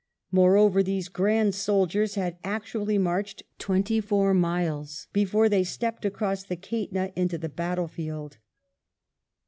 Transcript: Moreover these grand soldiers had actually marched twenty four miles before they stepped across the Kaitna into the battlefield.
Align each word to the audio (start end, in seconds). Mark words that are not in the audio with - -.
Moreover 0.31 0.81
these 0.81 1.09
grand 1.09 1.53
soldiers 1.53 2.15
had 2.15 2.39
actually 2.43 2.97
marched 2.97 3.43
twenty 3.59 4.01
four 4.01 4.33
miles 4.33 5.05
before 5.13 5.47
they 5.47 5.63
stepped 5.63 6.05
across 6.05 6.43
the 6.43 6.57
Kaitna 6.57 7.13
into 7.15 7.37
the 7.37 7.49
battlefield. 7.49 8.37